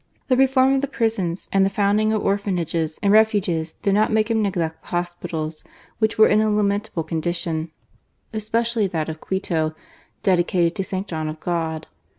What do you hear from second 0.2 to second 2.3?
The reform of the prisons and the founding of